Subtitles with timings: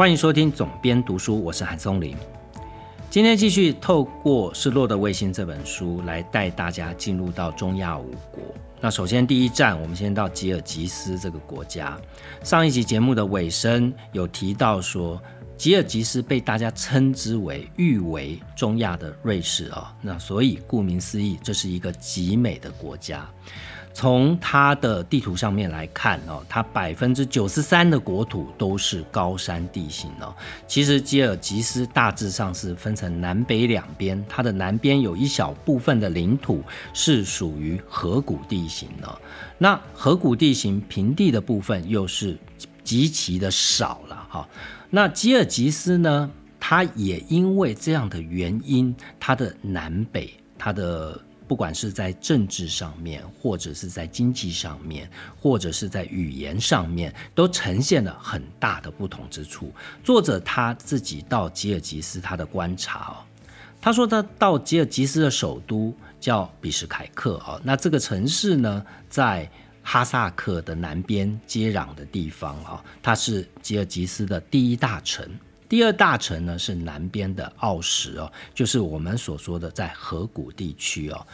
[0.00, 2.16] 欢迎收听总编读书，我是韩松林。
[3.10, 8.42] 今天继续透过《失落的卫星》这本书来带大家进入到中亚五国。
[8.80, 12.00] 那首先第一站，我们先到吉尔吉斯这个国家。
[12.42, 15.20] 上一集节目的尾声有提到说，
[15.58, 19.94] 吉尔吉斯被大家称之为誉为中亚的瑞士啊。
[20.00, 23.28] 那所以顾名思义，这是一个极美的国家。
[23.92, 30.34] 从它的地图上面来看哦，它百分之九十三的国土都是高山地形哦。
[30.66, 36.62] 其实吉尔吉斯大致上是分成南北两边，它的南边有一小部分的领土
[36.94, 39.20] 是属于河谷地形的。
[39.58, 42.38] 那河谷地形平地的部分又是
[42.84, 44.48] 极其的少了哈。
[44.88, 51.20] 那吉尔吉斯呢，它也因为这样的原因，它的南北它的。
[51.50, 59.74] 不管是在政治上面，或者是在经济上面，或者是在语言上面，都呈现了很大的不同之处。
[60.04, 63.26] 作者他自己到吉尔吉斯他的观察哦，
[63.80, 69.50] 他说他到吉尔吉斯的首都叫比什凯克哦，那这个城市呢，在
[69.82, 75.28] 哈萨克的南边接壤的地方啊，它是吉尔吉斯的第一大城。
[75.70, 81.26] 第二大城呢是南边的奥什哦，就是我们所说的在河谷地区哦。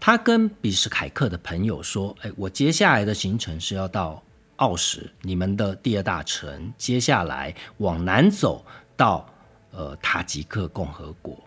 [0.00, 4.22] 他跟比什凯克的朋友说：“哎，我接下来的行程是要到
[4.56, 8.64] 奥什，你们的第二大城，接下来往南走
[8.96, 9.28] 到
[9.70, 11.38] 呃塔吉克共和国。”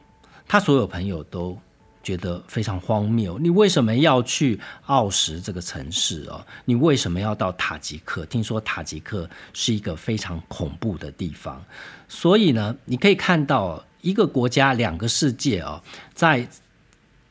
[0.47, 1.59] 他所有朋友都。
[2.07, 6.41] 觉得非常荒谬，你为什么要去奥什这个城市哦？
[6.63, 8.25] 你为什么要到塔吉克？
[8.27, 11.61] 听说塔吉克是一个非常恐怖的地方，
[12.07, 16.47] 所以呢，你可以看到一个国家两个世界哦，在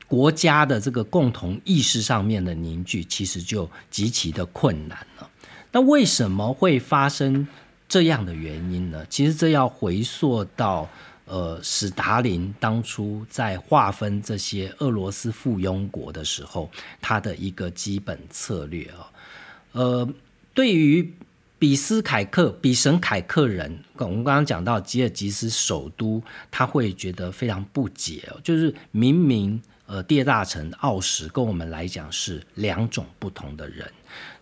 [0.07, 5.31] 国家的这个共同意识上面的凝聚，其实就极其的困难了。
[5.73, 7.49] 那为什么会发生
[7.89, 9.07] 这样的原因呢？
[9.09, 10.87] 其实这要回溯到。
[11.27, 16.71] 呃，史达林当初在划分这些俄罗斯附庸国的时候，
[17.01, 19.11] 他的一个基本策略啊，
[19.73, 20.09] 呃，
[20.55, 21.13] 对于
[21.59, 33.91] 比斯凯克、比什凯克人，我们刚刚讲到吉尔吉斯首都，他会觉得非常不解哦，就是明明呃第二大城奥什跟我们来讲是两种不同的人，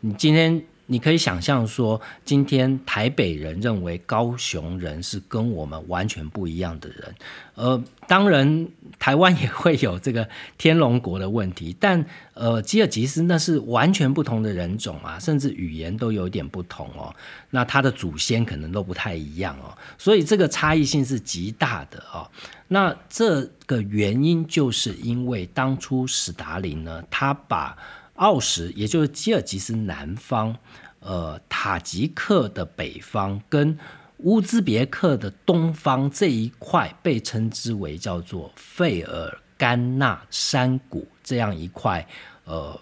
[0.00, 0.62] 你今天。
[0.86, 7.14] 你可以想象说，今天台北人认为高雄人是跟我们完全不一样的人，
[7.54, 8.68] 呃，当然
[8.98, 10.28] 台湾也会有这个
[10.58, 17.14] 天龙国的问题，但 呃，吉尔吉斯那是完全不同的人种啊，甚至语言都有点不同哦，
[17.50, 22.28] 那他的祖先可能都不太一样哦，所以这个差异性是极大的哦。
[22.68, 27.76] 那这个原因就是因为当初史达林呢，他把
[28.14, 30.56] 奥什，也就是吉尔吉斯南方，
[31.00, 33.78] 呃，塔吉克的北方跟
[34.18, 42.06] 乌兹别克的东方这一块，被称之为叫做费尔干纳山谷这样一块，
[42.44, 42.80] 呃。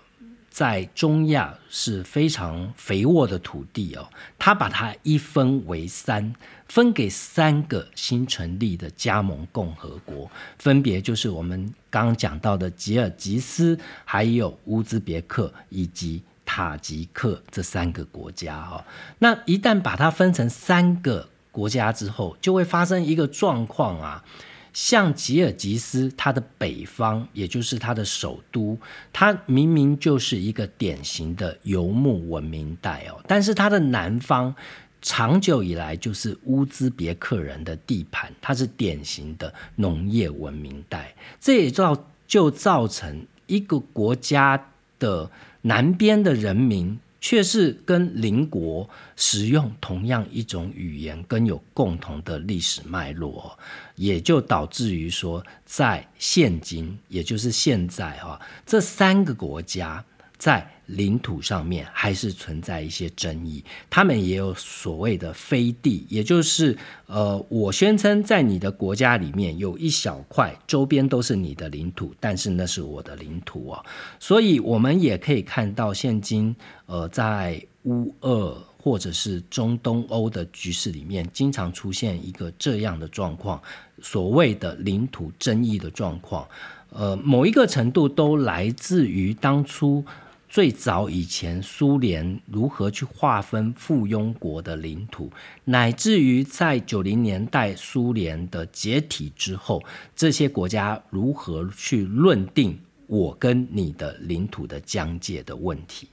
[0.52, 4.06] 在中亚是非常肥沃的土地哦，
[4.38, 6.34] 他把它一分为三，
[6.68, 18.84] 分给三个新成立的加盟共和国，分别就是我们刚刚讲到的吉尔吉斯、还有乌兹别克以及塔吉克这三个国家哈。
[19.20, 24.22] 那一旦把它分成三个国家之后，就会发生一个状况啊。
[24.72, 28.78] 像吉尔吉斯，它的北方，也就是它的首都，
[29.12, 34.54] 它明明就是一个典型的游牧文明带哦，但是它的南方，
[35.02, 46.98] 长久以来就是乌兹别克人的地盘，它是典型的农业文明带，这也造就造成一个国家的南边的人民。
[47.22, 53.56] 却是跟邻国使用同样一种语言，跟有共同的历史脉络，
[53.94, 60.04] 也就导致于说，在现今，也就是现在哈，这三个国家
[60.36, 60.69] 在。
[60.92, 73.84] 领土上面还是存在一些争议，他们也有所谓的飞地，也就是呃，我宣称在你的国家里面有一小块周边都是你的领土，但是那是我的领土哦。
[74.20, 76.54] 所以我们也可以看到，现今
[76.86, 83.60] 呃，在乌俄或者是中东欧的局势里面，经常出现一个这样的状况，
[84.02, 86.46] 所谓的领土争议的状况，
[86.90, 90.04] 呃，某一个程度都来自于当初。
[90.52, 95.32] 最早以前，苏联如何去划分附庸国的领土，
[95.64, 99.82] 乃至于在九零年代苏联的解体之后，
[100.14, 106.06] 这些国家如何去论定我跟你的领土的疆界的问题？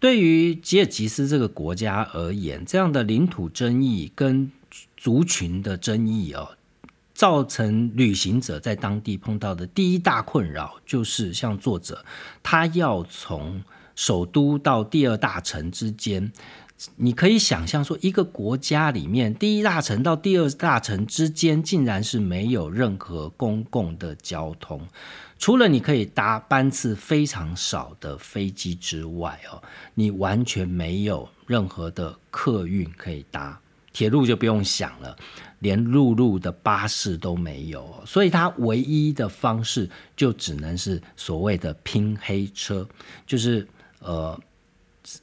[0.00, 4.50] 对于吉尔吉斯这个国家而言，这样的领土争议跟
[4.96, 6.56] 族群的争议哦，
[7.22, 12.04] 造成旅行者在当地碰到的第一大困扰，就是像作者
[12.42, 13.62] 他要从
[13.94, 16.32] 首都到第二大城之间。
[16.96, 24.84] 你可以想象说，一个国家里面第一大城到第二大城之间，竟然是没有任何公共的交通，
[25.38, 29.62] 除了你可以搭班次非常少的飞机之外，哦，
[29.94, 33.60] 你完全没有任何的客运可以搭，
[33.92, 35.16] 铁路就不用想了，
[35.62, 42.86] 连陆路的巴士都没有，所以他唯一的方式就只能是所谓的拼黑车，
[43.26, 43.66] 就是
[44.00, 44.38] 呃。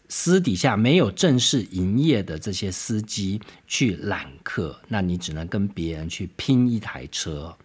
[0.09, 7.55] 私底下没有正式营业的这些司机去揽客，那你只能跟别人去拼一台车。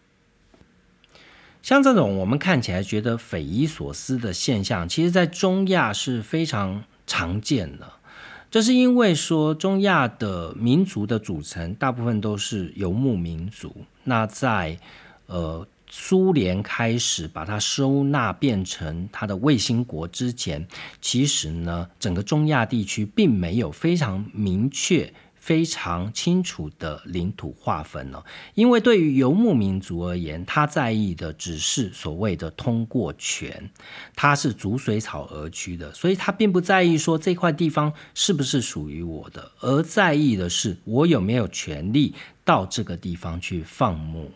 [1.60, 7.92] 像这种我们看起来觉得匪夷所思的现象，其实在中亚是非常常见的。
[8.54, 13.74] 这是因为说中亚的民族的组成大部分都是游牧民族，
[14.04, 14.78] 那在
[15.26, 15.66] 呃。
[15.96, 20.66] 苏联开始把它收纳变成它的卫星国之前，
[21.00, 25.12] 其实呢，整个中亚地区并没有非常明确、
[25.44, 28.24] 非常清楚的领土划分哦。
[28.54, 33.70] 因为对于游牧民族而言，他在意的只是所谓的通过权，
[34.16, 44.30] 他是逐水草而居的，所以他并不在意说这块地方是不是属于我的，而在意的是我有没有权利到这个地方去放牧。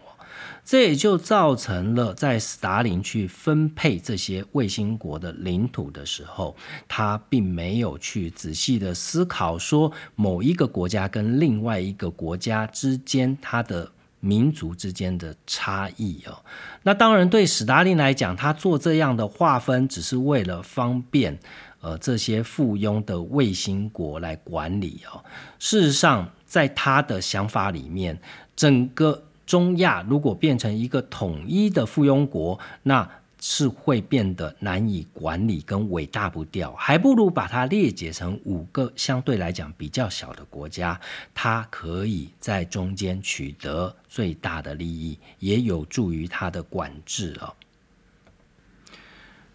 [0.68, 6.54] 这也就造成了，在斯大林去分配这些卫星国的领土的时候，
[6.86, 16.36] 他并没有去仔细的思考说某一个国家跟另外一个国家之间它的民族之间的差异哦。
[16.82, 21.38] 那当然，对史达林来讲，他做这样的划分，只是为了方便
[21.80, 25.24] 呃这些附庸的卫星国来管理哦。
[25.58, 28.20] 事实上，在他的想法里面，
[28.54, 33.08] 整个中亚如果变成一个统一的附庸国，那
[33.40, 41.00] 是会变得难以管理跟伟大不掉，还不如把它裂解成五个相对来讲比较小的国家，
[41.34, 47.54] 它可以在中间取得最大的利益，也有助于它的管制哦。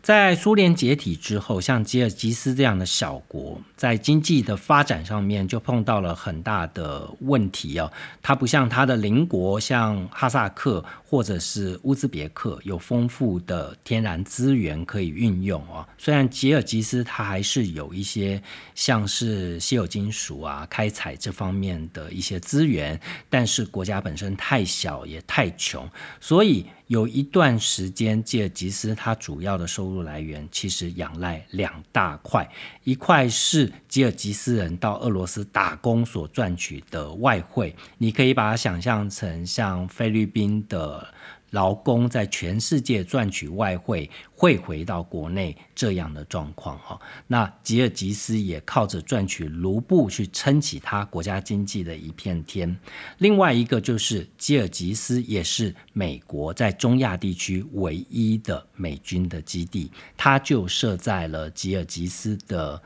[0.04, 7.90] 在苏联解体之后，像吉尔吉斯这样的小国，在经济的发展上面就碰到了很大的问题哦。
[8.22, 15.88] 它不像它的邻国，像哈萨克或者是乌兹别克，有丰富的天然资源可以运用哦。
[15.98, 18.44] 虽然吉尔吉斯它还是有一些
[18.76, 23.00] 像是稀有金属啊、开采这方面的一些资源，
[23.30, 25.90] 但是国家本身太小也太穷，
[26.20, 26.66] 所以。
[26.88, 32.50] 有一段时间，吉尔吉斯它主要的收入来源其实仰赖两大块，
[32.84, 41.08] 一块是吉尔吉斯人到俄罗斯打工所赚取的外汇，你可以把它想象成像菲律宾的。
[41.54, 52.76] 劳工在全世界赚取外汇汇回到国内这样的状况哈，那吉尔吉斯也靠着赚取卢布去撑起他国家经济的一片天。
[53.20, 62.82] 另外一个就是吉尔吉斯也是美国在中亚地区唯一的美军的基地，它就设在了吉尔吉斯的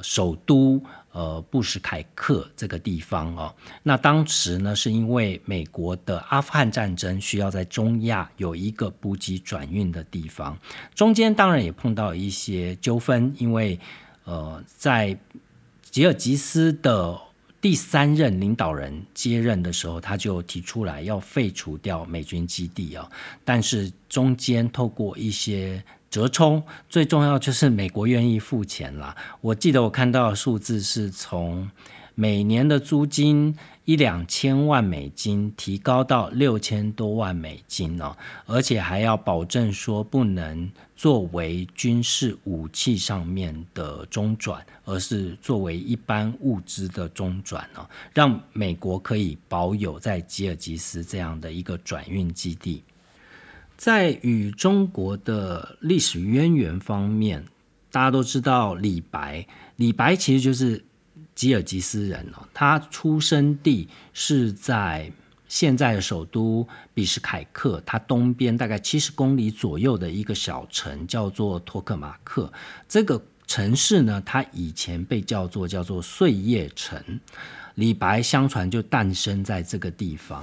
[0.00, 0.82] 首都。
[1.16, 10.58] 呃，布什凯克这个地方哦，那当时呢，是因为美国的阿富汗战争需要在中亚有一个补给转运的地方，
[10.94, 13.80] 中间当然也碰到一些纠纷，因为
[14.24, 15.18] 呃，在
[15.90, 17.18] 吉尔吉斯的
[17.60, 23.10] 第三任领导人接任的时候，他就提出来要废除掉美军基地啊，
[23.44, 25.82] 但是中间透过一些。
[26.08, 29.14] 折冲最重要就是美国愿意付钱啦。
[29.40, 31.68] 我记得我看到的数字是从
[32.18, 33.54] 每年的租金
[33.84, 52.82] 一两千万美金提高到六千多万美金哦，而且还要保证说不能作为军事武器上面的中转，而是作为一般物资的中转哦，让美国可以保有在吉尔吉斯这样的一个转运基地。
[53.76, 57.44] 在与中国的历史渊源方面，
[57.90, 59.46] 大家都知道李白。
[59.76, 60.82] 李白其实就是
[61.36, 65.12] 吉尔吉斯人哦，他出生地是在
[65.46, 72.52] 现在的首都比什凯克，他东边大概七十公里左右的一个小城叫做托克马克。
[72.88, 77.00] 这个城市呢，它以前被叫做叫做碎叶城。
[77.76, 80.42] 李白相传就诞生在这个地方。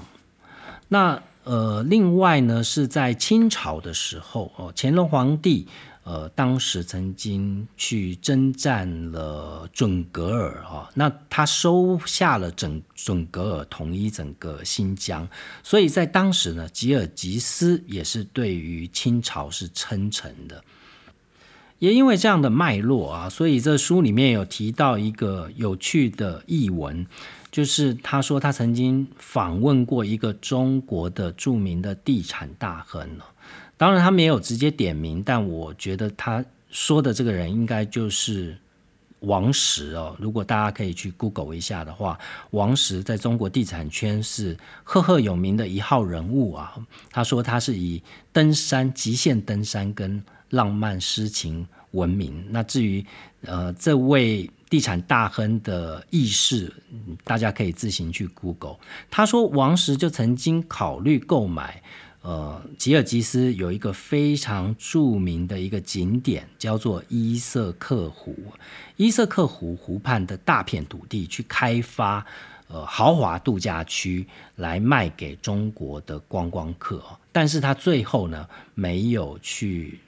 [0.88, 5.67] 那呃，另外呢，是在清朝的时候哦，乾隆皇帝
[6.03, 15.25] 呃，当时曾经去征战了准噶尔啊，那他收下了整准噶尔，统一整个新疆，
[15.63, 20.63] 所以在当时呢，吉尔吉斯也是对于清朝是称臣的。
[21.79, 27.05] 也因为这样的脉络啊，所以这书里面有提到一个有趣的译文，
[27.51, 33.17] 就是他说他曾经访问过一个中国的著名的地产大亨
[33.83, 38.57] 当然，他没有直接点名，但我觉得他说的这个人应该就是
[39.19, 40.15] 王石哦。
[40.17, 42.17] 如果大家可以去 Google 一下的话，
[42.51, 46.73] 王石在中国地产圈是赫赫有名的一号人物啊。
[47.11, 52.41] 他说他是以登山、极限登山跟浪漫诗情闻名。
[52.51, 53.05] 那至于
[53.41, 56.71] 呃这位地产大亨的轶事，
[57.25, 58.77] 大家可以自行去 Google。
[59.11, 61.83] 他说王石就曾经考虑购买。
[62.23, 68.33] 呃，吉尔吉斯有一个非常著名的一个景点，叫做伊瑟克湖。
[68.95, 72.25] 伊瑟克湖湖畔的大片土地去开发，
[72.69, 74.25] 呃，豪华度假区
[74.55, 77.03] 来卖给中国的观光客。
[77.33, 79.99] 但是他最后呢，没有去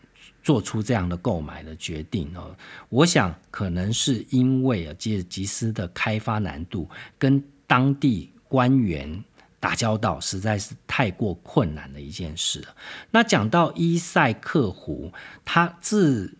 [0.42, 2.56] 做出这样的购买的决定哦。
[2.88, 9.22] 我想可能是因为啊，吉尔吉斯的开发难度跟当地官员。
[9.66, 12.76] 打交道实在是太过困难的一件事了。
[13.10, 15.12] 那讲到伊塞克湖，
[15.44, 16.38] 它自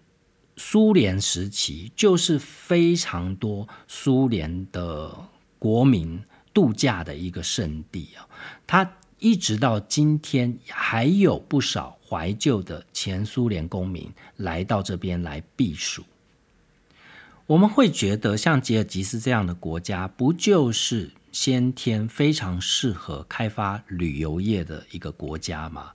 [0.58, 5.12] 苏联时期就是非常多苏联的
[5.58, 8.30] 国民度假的一个圣地啊。
[8.68, 16.04] 它一直到今天还有不少怀旧的前苏联公民来到这边来避暑。
[17.48, 21.12] 我们会觉得像吉尔吉斯这样的国家，不就是？
[21.32, 25.92] 先天非常适合开发旅游业的一个国家吗，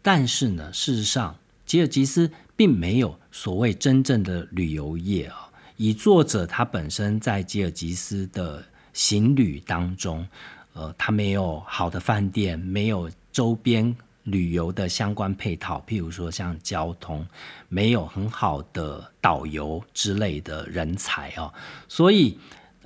[0.00, 5.50] 但是呢，事实上，吉尔吉斯并没有所谓真正的旅游业啊。
[5.76, 10.26] 以作者他本身在吉尔吉斯的行旅当中，
[10.72, 17.26] 呃，他没有好的饭店，没有周边旅游的相关配套，譬如说像交通，
[17.68, 21.52] 没有很好的导游之类的人才啊，
[21.88, 22.38] 所以。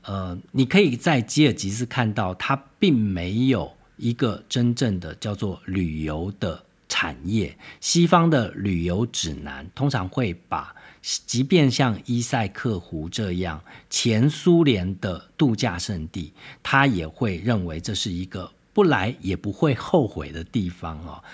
[0.07, 7.57] 呃，你可以在吉尔吉斯看到，它并没有一个真正的叫做旅游的产业。
[7.81, 21.25] 西方的旅游指南通常会把，即便像伊塞克湖这样前苏联的度假胜地，他也会认为这是一个不来也不会后悔的地方哦。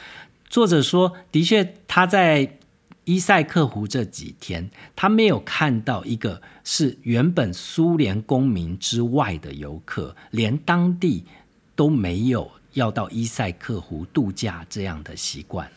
[0.49, 2.57] 作者说，的确他在。
[3.07, 11.25] 伊塞克湖这几天，他没有看到一个是原本苏联公民之外的游客，连当地
[11.75, 15.69] 都没有要到伊塞克湖度假这样的习惯。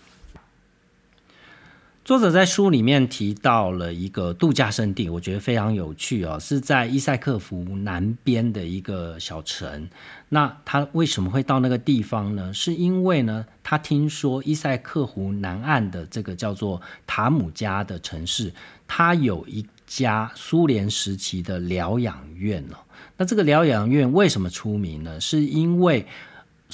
[2.05, 9.87] 作者在书里面提到了一个度假胜地，我觉得非常有趣哦，是在伊塞克湖南边的一个小城。
[10.27, 12.53] 那他为什么会到那个地方呢？
[12.53, 18.51] 是因为呢，他听说伊塞克湖南岸的这个叫做塔姆加的城市，
[18.85, 22.75] 它有一家苏联时期的疗养院哦。
[23.15, 25.21] 那这个疗养院为什么出名呢？
[25.21, 26.05] 是因为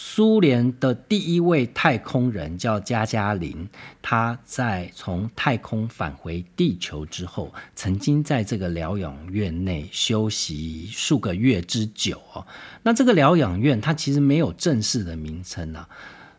[0.01, 3.67] 苏联的第一位太空人叫加加林，
[4.01, 12.47] 他在从太空返回地球之后，曾经在这个疗养院内休息数个月之久哦。
[12.81, 15.87] 那这个疗养院它其实没有正式的名称啊，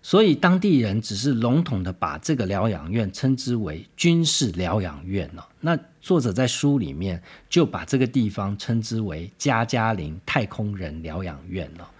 [0.00, 5.44] 所以当地人只是笼统的把这个疗养院称之为军事疗养院哦。
[5.60, 11.90] 那作者在书里面就把这个地方称之为加加林太空人疗养院了。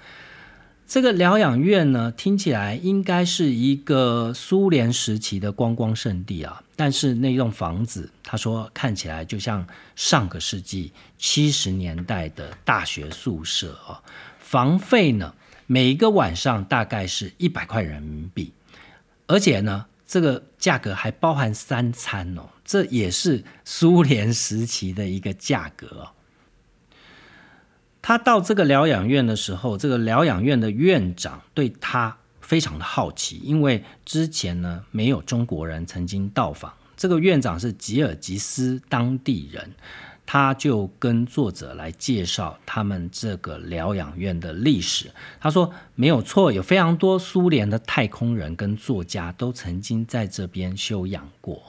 [0.91, 6.61] 这个疗养院呢，听起来应该是一个苏联时期的观光胜地啊。
[6.75, 14.03] 但是那栋房子，他说看起来就像上个世纪七十年代的大学宿舍啊。
[14.41, 15.33] 房费呢，
[15.69, 18.53] 每一个晚上大概是一百块人民币，
[19.29, 22.43] 而且呢，这个价格还包含三餐哦。
[22.65, 26.09] 这也是苏联时期的一个价格。
[28.03, 36.73] 他到这个疗养院的时候，这个疗养院的院长对他非常的好奇，因为之前呢没有中国人曾经到访。
[36.97, 39.73] 这个院长是吉尔吉斯当地人，
[40.27, 45.11] 他就跟作者来介绍他们这个疗养院的历史。
[45.41, 51.63] 他说没有错，有非常多苏联的太空人跟作家都曾经在这边休养过。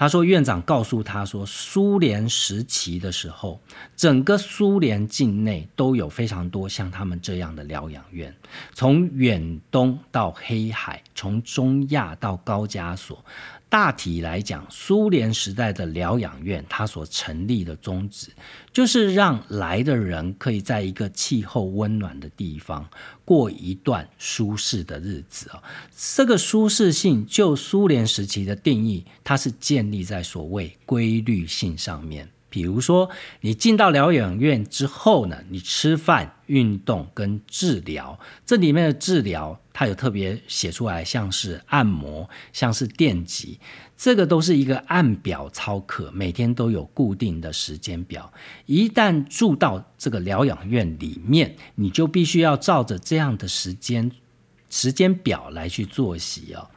[0.00, 3.60] 他说：“院长告诉他说，苏联时期的时候，
[3.94, 8.34] 整个苏联境内都有非常多像他们这样的疗养院，
[8.72, 13.22] 从远东到黑海，从中亚到高加索。
[13.70, 18.26] 大体来讲，苏联时代的疗养院，它所成立的宗旨，
[18.72, 22.84] 就是让来的人可以在一个气候温暖的地方
[23.24, 25.62] 过一段舒适的日子啊。
[25.96, 32.28] 这个舒适性，就苏联时期的定义，它是建立在所谓规律性上面。
[32.50, 33.08] 比如说，
[33.40, 43.60] 你进到疗养院之后呢，你吃饭、运动跟治疗，这里面的治疗它有特别写出来，像是按摩、像是电击，
[43.96, 48.32] 这个都是一个按表操课，每天都有固定的时间表。
[48.66, 54.10] 一旦住到这个疗养院里面，你就必须要照着这样的时间
[54.68, 56.68] 时间表来去作息哦。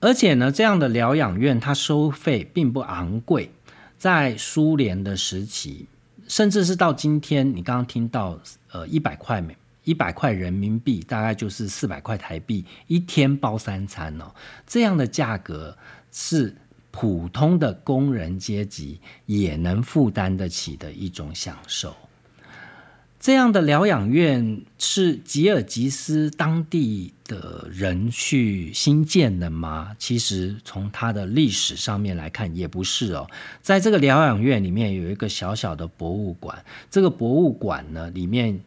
[0.00, 3.50] 而且呢，这样的疗养院它收费并不昂贵。
[3.98, 5.86] 在苏联的时期，
[6.28, 8.38] 甚至是到今天，你刚刚听到，
[8.72, 14.32] 呃，一百块美一百块人民币，大概就是四百块台币，一天包三餐哦，
[14.66, 15.76] 这样的价格
[16.10, 16.56] 是
[16.90, 21.94] 普通的工人阶级也能负担得起的一种享受。
[23.24, 29.96] 这样的疗养院是吉尔吉斯当地的人去新建的吗？
[29.98, 33.26] 其实从它的历史上面来看，也不是哦。
[33.62, 38.60] 在这个疗养院里面有一个小小的博物馆，这个博物馆呢里面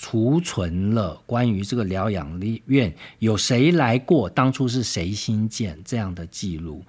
[0.00, 6.82] 储存了关于这个疗养院有谁来过，当初是谁新建这样的记录。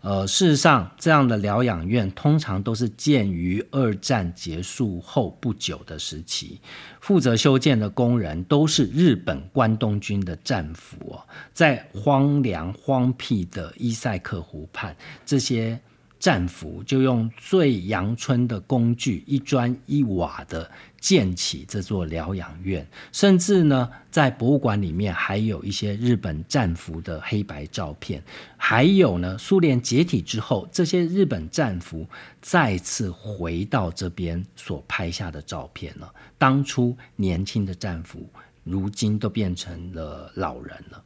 [0.00, 6.60] 呃，事实上，这样的疗养院通常都是建于二战结束后不久的时期，
[7.00, 11.20] 负责修建的工人都是日本关东军的战俘哦，
[11.52, 15.78] 在荒凉荒僻的伊塞克湖畔，这些。
[16.18, 20.68] 战俘就用最阳春的工具，一砖一瓦的
[21.00, 28.22] 建起这座疗养院，甚至呢，在博物馆里面还有一些日本战俘的黑白照片，
[28.56, 32.06] 还有呢，苏联解体之后，这些日本战俘
[32.42, 36.12] 再次回到这边所拍下的照片了。
[36.36, 38.28] 当初年轻的战俘，
[38.64, 41.04] 如今都变成了老人了。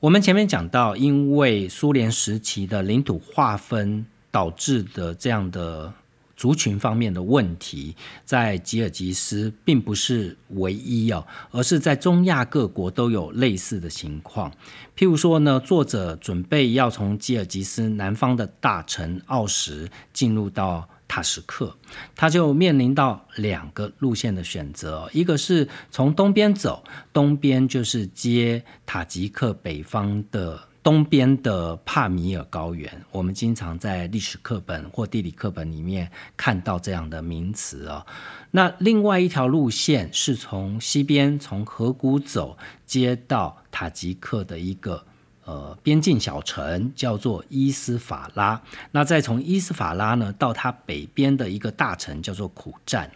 [0.00, 5.92] 我们前面讲到，因为苏联时期的领土划分导致的这样的
[6.36, 14.48] 族群方面的问题，在吉尔吉斯并不是唯一哦，而是在中亚各国都有类似的情况。
[14.96, 20.88] 譬如说呢，作者准备要从吉尔吉斯南方的大城奥什进入到。
[21.08, 21.74] 塔什克，
[22.14, 38.06] 他就面临到两个路线的选择，一个是从东边走，东边就是接塔吉克北方的东边的帕米尔高原，我们经常在历史课本或地理课本里面看到这样的名词啊。
[38.50, 45.04] 那另外一条路线是从西边从河谷走，接到塔吉克的一个。
[45.48, 53.10] 呃，边境小城叫做伊斯法拉，那再从伊斯法拉呢，到它北边的一个大城叫做苦战。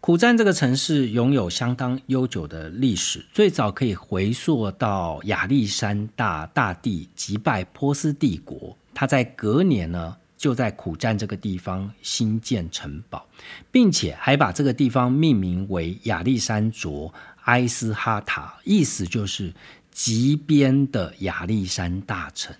[0.00, 13.24] 苦战这个城市拥有相当悠久的历史，最早可以回溯到亚历山大大帝击败波斯帝国，他在隔年呢，就在苦战这个地方新建城堡，
[13.72, 19.54] 并且还把这个地方命名为亚历山卓埃斯哈塔，意思就是。
[19.92, 22.54] 极边的亚历山大城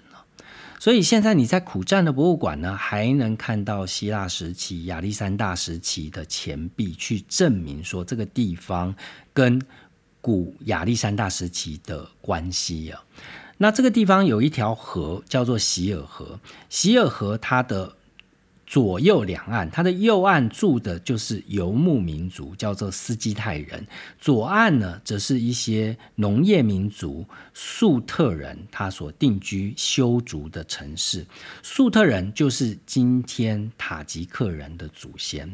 [0.79, 8.95] 所以现在你在苦战的博物馆呢，还能看到希腊时期、亚历山大时期的钱币，去证明说这个地方
[9.35, 9.61] 跟
[10.21, 13.03] 古亚历山大时期的关系啊。
[13.59, 17.97] 那这个地方有一条河叫做希尔河，希尔河它的。
[18.71, 23.81] 左右两岸，它的右岸住的就是游牧民族，叫做斯基泰人；
[24.21, 31.27] 左岸呢，则是一些农业民族粟特人，他所定居修筑的城市。
[31.65, 35.51] 粟特人就是今天塔吉克人的祖先。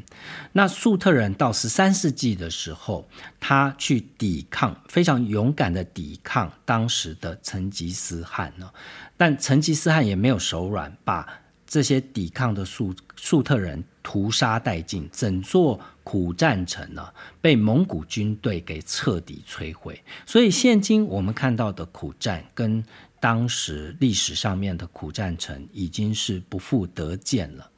[0.52, 3.08] 那粟特人到十三世纪的时候，
[3.40, 8.70] 他去抵抗，非常勇敢的抵抗当时的成吉思汗呢。
[9.16, 11.26] 但成吉思汗也没有手软，把
[11.66, 17.08] 这些抵抗的粟粟特人屠杀殆尽，整座苦战城呢
[17.40, 20.00] 被蒙古军队给彻底摧毁。
[20.24, 22.84] 所以现今我们看到的苦战，跟
[23.18, 27.70] 当时历史上面的苦战城已经是不复得见了。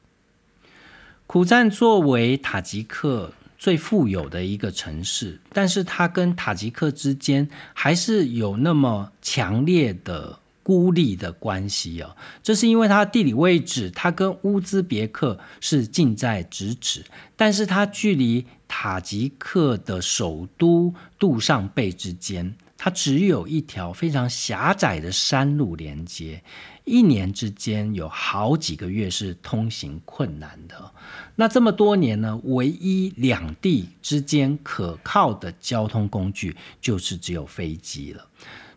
[1.25, 10.39] 苦战作为塔吉克最富有的一个城市，但是它跟塔吉克之间还是有那么强烈的。
[10.69, 17.03] 孤立的关系哦，这是因为它地理位置，它跟乌兹别克是近在咫尺，
[17.35, 26.43] 但是它距离塔吉克的首都杜尚贝之间它只有一条非常狭窄的山路连接，
[26.85, 30.91] 一年之间有好几个月是通行困难的。
[31.35, 38.27] 那这么多年呢，唯一两地之间可靠的交通工具就是只有飞机了。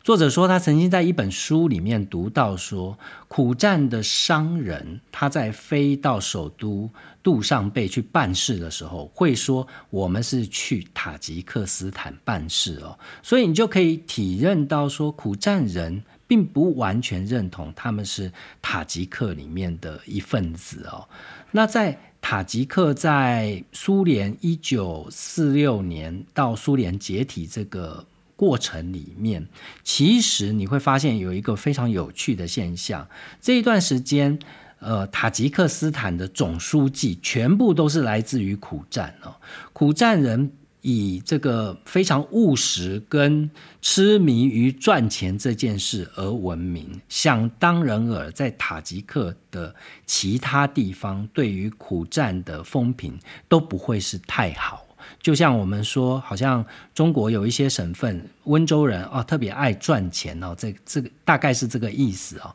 [0.04, 6.90] 作者说，他曾经在一本书里面读到说，苦战的商人他在飞到首都
[7.22, 21.06] 杜尚贝去办事的时候，会说我们是去塔吉克斯坦办事哦，所以你就可以体认到说，苦战人并不完全认同他们是塔吉克里面的一份子哦。
[21.52, 28.04] 那在塔吉克在苏联一九四六年到苏联解体这个。
[28.42, 29.46] 过程里面，
[29.84, 33.08] 其实你会发现有一个非常有趣的现象。
[33.40, 34.36] 这一段时间，
[34.80, 39.36] 呃，塔吉克斯坦的总书记全部都是来自于苦战哦。
[39.72, 40.50] 苦战人
[40.80, 43.48] 以这个非常务实跟
[43.80, 47.00] 痴迷于赚钱这件事而闻名。
[47.08, 49.72] 想当然尔，在塔吉克的
[50.04, 53.16] 其他地方，对于苦战的风评
[53.48, 54.84] 都不会是太好。
[55.20, 62.54] 就像我们说，好像中国有一些省份，温州人啊特别爱赚钱哦，这这个大概是这个意思哦。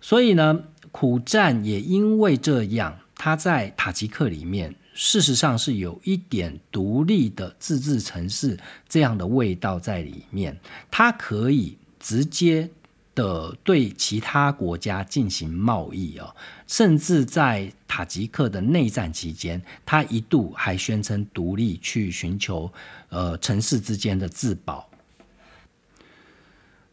[0.00, 0.60] 所以呢，
[0.92, 10.58] 苦战也因为这样，他在塔吉克里面，事实上是有一点独立的自治城市这样的味道在里面，
[10.90, 12.68] 它可以直接。
[13.14, 16.34] 的对其他国家进行贸易哦，
[16.66, 22.72] 甚至在塔吉克的内战期间，他一度还宣称独立，去寻求
[23.08, 24.88] 呃城市之间的自保。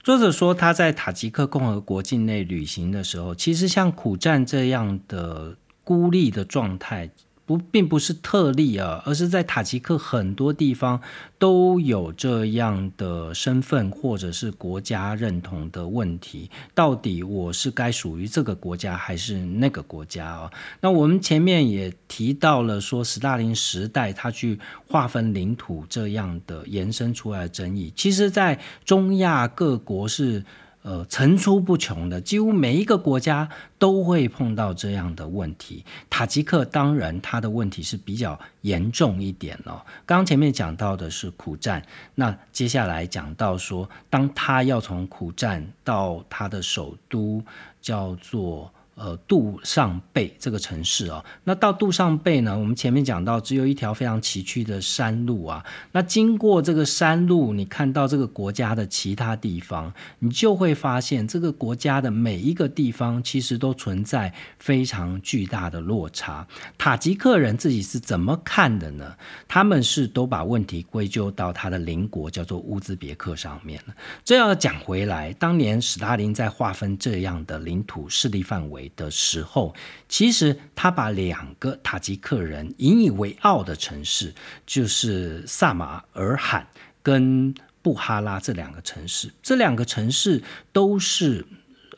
[0.04, 7.10] 作者说，他在塔吉克共和国境内旅行的时候，其实像苦战这样的孤立的状态。
[7.48, 11.02] 不，并不是特例啊，而是在塔吉克很多地方
[11.40, 16.52] 都有这样的身份或者是国家认同的问题。
[16.76, 20.52] 到底我是该属于这个国家还是那个国家啊？
[20.82, 30.44] 那我们前面也提到了，说斯大林时代他去划分领土这样的延伸出来的争议，其实在中亚各国是。
[30.84, 35.84] 呃，层出不穷的，几乎每一个国家都会碰到这样的问题。
[36.10, 39.82] 塔吉克当然，他的问题是比较严重一点哦。
[40.06, 41.86] 刚刚前面讲到的是苦战，
[42.16, 47.44] 那接下来讲到说，当他要从苦战到他的首都，
[47.82, 48.72] 叫做。
[48.98, 52.58] 呃，杜尚贝这个城市哦，那到杜尚贝呢？
[52.58, 55.64] 我们前面讲到，只有一条非常崎岖的山路啊。
[55.92, 66.48] 那经过这个山路，你看到这个国家的其他地方，你就会发现这个国家的每一个地方其实都存在非常巨大的落差。
[66.76, 69.14] 塔吉克人自己是怎么看的呢？
[69.48, 73.94] 他们是都把问题归咎到他的邻国叫做乌兹别克上面了。
[74.26, 78.87] 这要讲回来，当年史大林在划分这样的领土势力范围。
[78.96, 79.76] 的时候，
[80.08, 84.34] 其实他把两个塔吉克人引以为傲的城市，
[84.66, 86.68] 就是萨马尔罕
[87.04, 91.46] 跟布哈拉这两个城市，这两个城市都是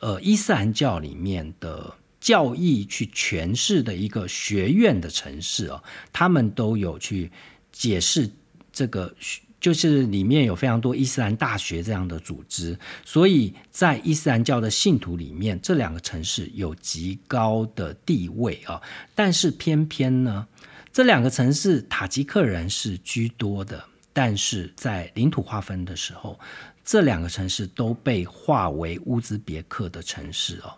[0.00, 7.30] 呃伊斯兰教里面的教义去诠释的一个学院的城市哦，他们都有去
[7.70, 8.30] 解释
[8.72, 9.14] 这个。
[9.60, 18.80] 就是里面有非常多伊斯兰大学这样的组织，所以在伊斯兰教的信徒里面，这两个城市有极高的地位啊。
[19.14, 20.46] 但是偏偏呢，
[20.92, 26.40] 这两个城市塔吉克人是居多的，但是在领土划分的时候，
[26.82, 30.72] 这两个城市都被划为乌兹别克的城市哦。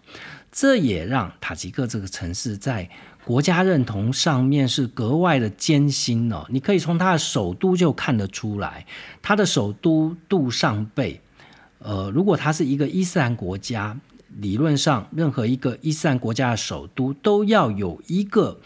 [0.51, 2.91] 这也让塔吉克这个城市在。
[3.25, 8.85] 国家认同上面是格外的艰辛哦，你可以从它的首都就看得出来，
[9.21, 11.21] 它的首都杜尚贝，
[11.79, 13.97] 呃，如果它是一个伊斯兰国家，
[14.39, 18.59] 理论上任何一个伊斯兰国家的首都都要有一个。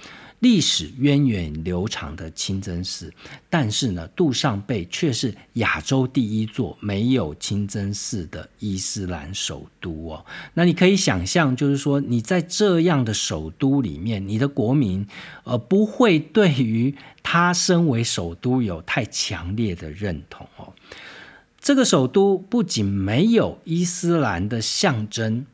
[0.47, 3.13] 历史源远流长的清真寺，
[3.51, 10.25] 但是呢，杜尚贝却是亚洲第一座没有清真寺的伊斯兰首都哦。
[10.55, 15.05] 那你可以想象，就是说你在这样的首都里面，你的国民
[15.43, 20.73] 呃不会对于他身为首都有太强烈的认同哦。
[21.61, 25.45] 这个首都不仅没有伊斯兰的象征，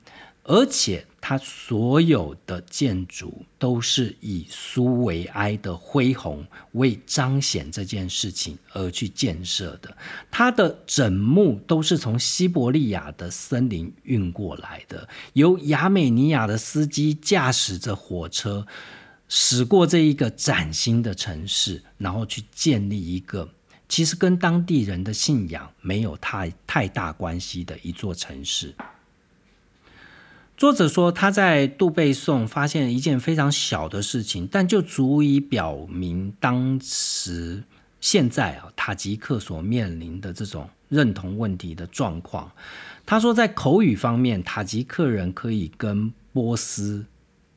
[0.45, 1.07] 而且。
[1.25, 9.97] 它所有的建筑都是以苏维埃的恢宏为彰显这件事情而去建设的。
[10.33, 18.67] 它的枕木都是从西伯利亚的森林运过来的，由亚美尼亚的司机驾驶着火车
[19.29, 23.49] 驶过这一个崭新的城市，然后去建立一个。
[23.89, 28.75] 其实跟当地人的信仰没有太太大关系的一座城市。
[30.63, 37.65] 作者说，他在杜贝颂发现一件非常小的事情，但就足以表明当时
[38.01, 42.49] 现在啊塔吉克所面临的这种认同问题的状况。
[43.05, 47.05] 他说，在口语方面，塔吉克人可以跟波斯。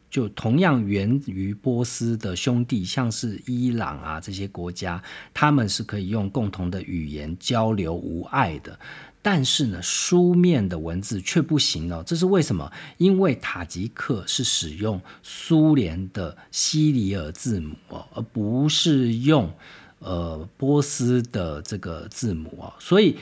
[0.09, 8.79] 就同样源于波斯的兄弟，像是伊朗啊这些国家，他们是可以用共同的语言交流无碍的。
[9.25, 12.03] 但是呢，书面的文字却不行哦。
[12.05, 12.71] 这是为什么？
[12.97, 17.75] 因为塔吉克是使用苏联的西里尔字母，
[18.13, 19.51] 而不是用
[19.97, 23.17] 呃波斯的这个字母哦，所以。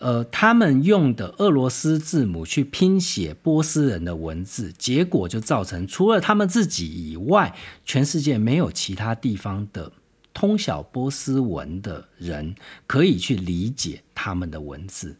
[0.00, 9.90] 呃，他们用的俄罗斯字母去拼写波斯人的文字，结果就造成除了他们自己以外，全世界没有其他地方的
[10.32, 12.54] 通晓波斯文的人
[12.86, 15.16] 可以去理解他们的文字。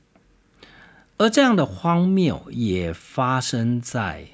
[1.19, 4.27] 而这样的荒谬也发生在。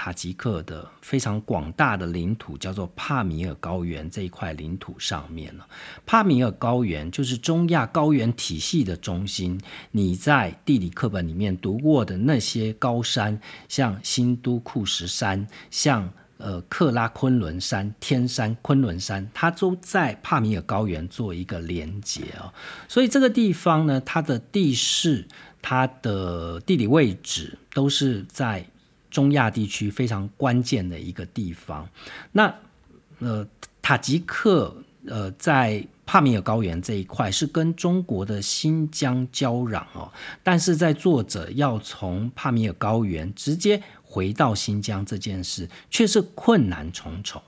[0.00, 5.64] 塔吉克的非常广大的领土叫做帕米尔高原这一块领土上面呢，
[6.06, 9.60] 帕米尔高原就是中亚高原体系的中心。
[9.90, 22.50] 你在地理课本里面读过的那些高山，像新都库什山，像呃克拉昆仑山、天山、昆仑山，它都在帕米尔高原做一个连接哦。
[22.88, 25.26] 所以这个地方呢，它的地势、
[25.60, 28.66] 它的地理位置都是在。
[29.10, 31.88] 中亚地区非常关键的一个地方，
[32.30, 32.54] 那
[33.20, 33.44] 呃
[33.80, 43.82] 塔吉克呃在帕米尔高原这一块是跟中国的新疆交壤哦，但是在作者要从帕米尔高原直接
[44.18, 47.40] 回到新疆这件事却是困难重重。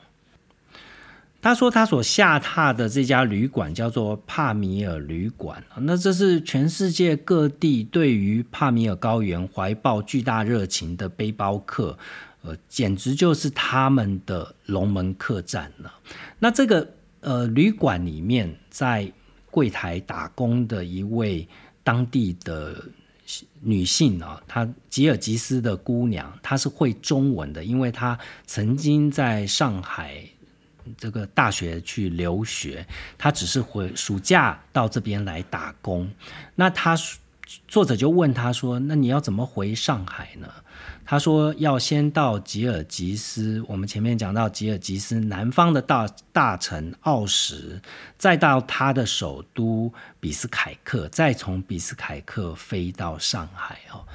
[1.42, 11.98] 他说，他所下榻的这家旅馆叫做帕米尔旅馆那这是全世界各地对于帕米尔高原怀抱巨大热情的背包客，
[12.42, 15.92] 呃，简直就是他们的龙门客栈了。
[16.38, 16.86] 那这个
[17.20, 19.10] 呃旅馆里面，在
[19.50, 21.48] 柜台打工的一位
[21.82, 22.84] 当地的
[23.60, 30.24] 女性啊，她吉尔吉斯的姑娘，她是会中文的，因为她曾经在上海。
[30.96, 32.84] 这个大学去留学，
[33.16, 36.10] 她只是回暑假到这边来打工。
[36.56, 36.96] 那她
[37.66, 40.48] 作者就问他说：“那你要怎么回上海呢？”
[41.04, 47.80] 他说：“要先到吉尔吉斯，我们前面讲到吉尔吉斯南方的大大城奥什，
[48.16, 54.06] 再到他的首都比斯凯克，再从比斯凯克飞到上海哦。”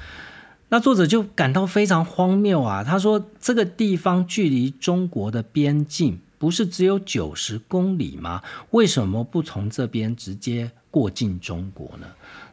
[0.70, 2.84] 那作者就感到非常荒谬啊！
[2.84, 8.44] 他说：“这个地方距离中国的边境。”不是只有九十公里吗？
[8.72, 12.06] 为什么不从这边直接过境中国呢？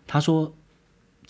[0.07, 0.55] 他说，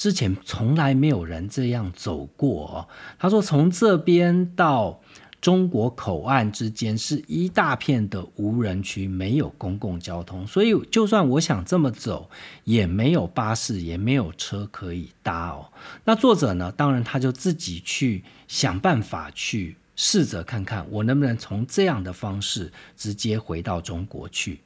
[0.03, 2.67] 之前从来没有人这样走过。
[2.67, 2.89] 哦
[3.21, 5.01] 他说，从这边到
[5.41, 12.29] 中国口岸之间是一大片的无人区，没有公共交通，所以就算我想这么走，
[12.65, 15.71] 也没有巴士，也没有车可以搭哦。
[16.05, 16.73] 那作者呢？
[16.77, 19.77] 当然，他就自己去想办法去。
[19.95, 24.59] 试着看看我能不能从这样的方式直接回到中国去，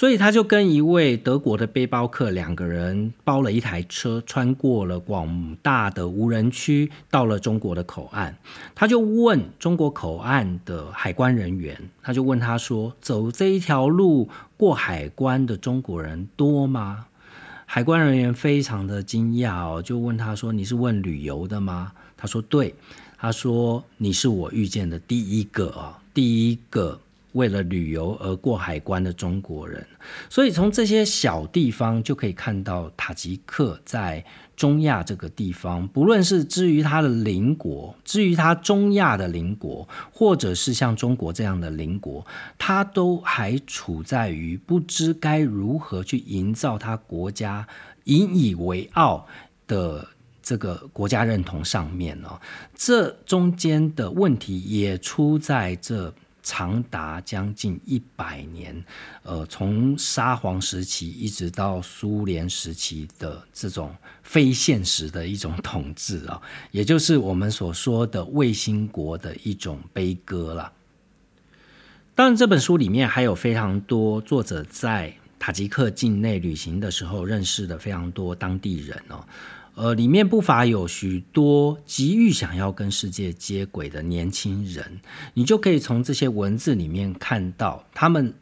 [0.00, 8.34] 所以他就跟一位德国的背包客两个人包了一台车，穿过了广大的无人区，到了中国的口岸。
[8.74, 17.04] 他就问中国口岸的海关人员，他就问他说：“走这一条路过海关的中国人多吗？”
[17.68, 22.74] 海关人员非常的惊讶哦，就问他说：“你是问旅游的吗？”他说：“对。”
[23.20, 26.98] 他说：“你是我遇见的第一个啊，第一个
[27.32, 29.86] 为了旅游而过海关的中国人。
[30.28, 34.24] 所以从这些小地方就可以看到，塔吉克在
[34.56, 42.26] 中亚这个地方，不论是至于他的邻国，至于他中亚的邻国，或者是像中国这样的邻国，
[42.58, 47.66] 他都还处在于不知该如何去营造他国家
[48.04, 49.26] 引以为傲
[49.66, 50.06] 的。”
[50.42, 52.40] 这个国家认同上面哦，
[52.74, 56.12] 这中间的问题也出在这
[56.42, 58.84] 长达将近一百年，
[59.22, 66.40] 呃，从沙皇时期一直到苏联时期的这种非现实的一种统治啊，
[66.72, 70.72] 也就是我们所说的卫星国的一种悲歌了。
[72.14, 79.24] 当然，这本书里面还有非常多作者在塔吉克境内旅行的时候认识的非常多当地人哦。
[79.80, 85.00] 呃，里面不乏有许多急于想要跟世界接轨的年轻人，
[85.32, 88.34] 你就可以从这些文字里面看到，他们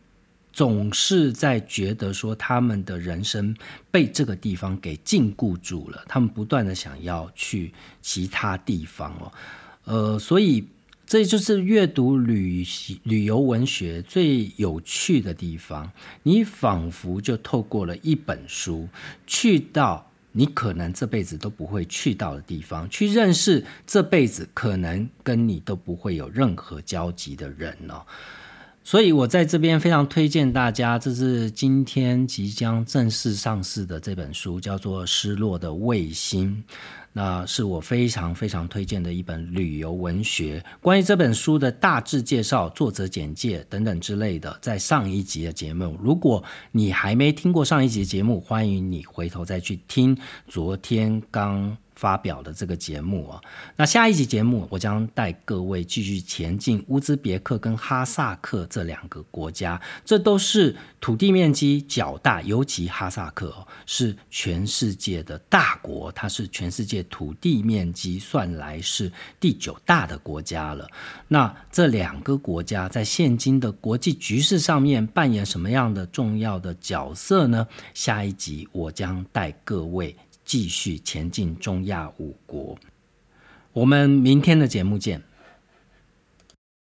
[0.53, 3.57] 总是在觉得说他们的人生
[3.89, 7.73] 被这个地方给禁锢住了，他们不断的想要去
[8.03, 9.33] 其他地方哦，
[9.85, 10.67] 呃，所以
[11.07, 12.67] 这就是阅读旅
[13.05, 15.89] 旅游文学最有趣的地方，
[16.25, 18.89] 你仿佛就透过了一本书
[19.25, 20.05] 去到。
[20.39, 28.07] 你可能这辈子都不会去到的地方，去认识这辈子可能跟你都不会有任何交集的人哦。
[28.85, 36.63] 所以我在这边非常推荐大家，这是今天即将正式上市的这本书，叫做《失落的卫星》。
[37.19, 40.65] 那是我非常非常推荐的一本旅游文学。
[40.81, 51.77] 关于这本书的大致介绍、作者简介等等之类的，在上一集的节目，如果你还没听过上一集节目，欢迎你回头再去听昨天刚。
[51.99, 53.43] 发表的这个节目啊，
[53.75, 63.53] 那下一集节目我将带各位继续前进乌兹别克跟哈萨克这两个国家，这都是土地面积较大，尤其哈萨克
[63.85, 70.89] 是全世界的大国，它是全世界土地面积算来是第九大的国家了。
[71.27, 77.67] 那这两个国家在现今的国际局势上面扮演什么样的重要的角色呢？
[77.93, 80.15] 下一集我将带各位。
[80.49, 82.79] 继续前进中亚五国，
[83.75, 85.23] 我们明天的节目见。